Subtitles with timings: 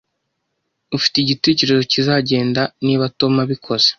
[0.97, 3.89] Ufite igitekerezo kizagenda niba Tom abikoze?